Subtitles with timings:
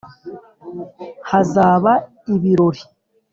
[1.29, 1.91] hazaba
[2.35, 2.81] ibirori